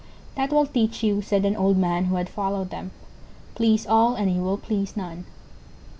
"That 0.33 0.49
will 0.51 0.65
teach 0.65 1.03
you," 1.03 1.21
said 1.21 1.45
an 1.45 1.55
old 1.55 1.77
man 1.77 2.05
who 2.05 2.15
had 2.15 2.27
followed 2.27 2.71
them: 2.71 2.89
"PLEASE 3.53 3.85
ALL, 3.85 4.15
AND 4.15 4.33
YOU 4.33 4.41
WILL 4.41 4.57
PLEASE 4.57 4.97
NONE." 4.97 5.25